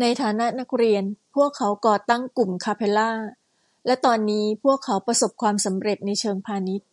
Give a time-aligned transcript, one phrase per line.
[0.00, 1.04] ในฐานะนักเรียน
[1.34, 3.10] พวกเขาก่อตั้งกลุ่มคาเพลลา
[3.86, 6.88] และตอนนี้พวกเขาประสบความสำเร็จในเชิงพาณิชย์